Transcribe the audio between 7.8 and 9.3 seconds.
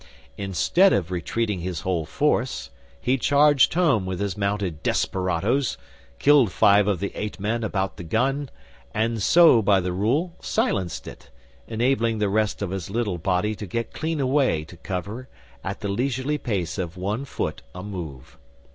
the gun, and